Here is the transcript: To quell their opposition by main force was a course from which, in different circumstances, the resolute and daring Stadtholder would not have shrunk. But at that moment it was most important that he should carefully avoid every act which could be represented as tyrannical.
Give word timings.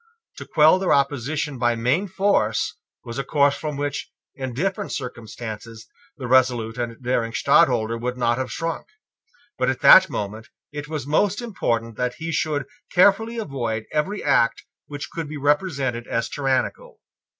To 0.37 0.47
quell 0.47 0.79
their 0.79 0.91
opposition 0.93 1.59
by 1.59 1.75
main 1.75 2.07
force 2.07 2.75
was 3.03 3.19
a 3.19 3.23
course 3.23 3.55
from 3.55 3.77
which, 3.77 4.09
in 4.33 4.55
different 4.55 4.91
circumstances, 4.91 5.85
the 6.17 6.25
resolute 6.27 6.79
and 6.79 6.97
daring 7.03 7.33
Stadtholder 7.33 7.99
would 7.99 8.17
not 8.17 8.39
have 8.39 8.51
shrunk. 8.51 8.87
But 9.59 9.69
at 9.69 9.81
that 9.81 10.09
moment 10.09 10.47
it 10.71 10.87
was 10.87 11.05
most 11.05 11.39
important 11.39 11.97
that 11.97 12.15
he 12.15 12.31
should 12.31 12.65
carefully 12.91 13.37
avoid 13.37 13.85
every 13.91 14.23
act 14.23 14.63
which 14.87 15.11
could 15.11 15.29
be 15.29 15.37
represented 15.37 16.07
as 16.07 16.29
tyrannical. 16.29 16.99